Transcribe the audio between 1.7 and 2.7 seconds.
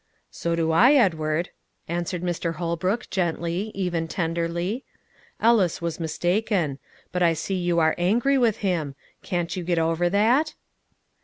answered Mr.